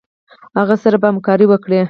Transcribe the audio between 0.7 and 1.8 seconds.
سره به همکاري وکړي.